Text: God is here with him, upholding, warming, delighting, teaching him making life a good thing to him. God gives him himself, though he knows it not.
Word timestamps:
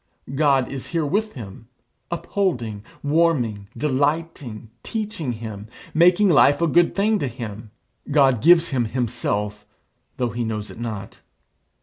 God 0.33 0.67
is 0.67 0.87
here 0.87 1.05
with 1.05 1.33
him, 1.33 1.67
upholding, 2.09 2.83
warming, 3.03 3.67
delighting, 3.77 4.71
teaching 4.81 5.33
him 5.33 5.67
making 5.93 6.27
life 6.27 6.59
a 6.59 6.65
good 6.65 6.95
thing 6.95 7.19
to 7.19 7.27
him. 7.27 7.69
God 8.09 8.41
gives 8.41 8.69
him 8.69 8.85
himself, 8.85 9.63
though 10.17 10.29
he 10.31 10.43
knows 10.43 10.71
it 10.71 10.79
not. 10.79 11.19